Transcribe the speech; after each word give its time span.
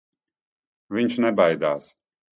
Viņš 0.97 1.19
nebaidās. 1.27 1.95